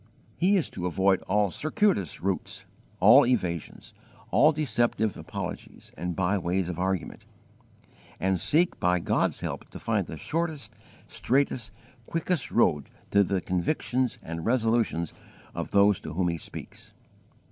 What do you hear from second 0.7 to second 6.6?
to avoid all circuitous routes, all evasions, all deceptive apologies and by